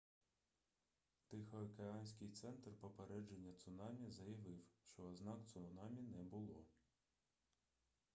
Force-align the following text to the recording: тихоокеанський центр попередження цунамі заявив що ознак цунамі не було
тихоокеанський 1.27 2.29
центр 2.29 2.69
попередження 2.81 3.53
цунамі 3.53 4.09
заявив 4.11 4.59
що 4.83 5.03
ознак 5.03 5.47
цунамі 5.47 6.01
не 6.01 6.23
було 6.23 6.65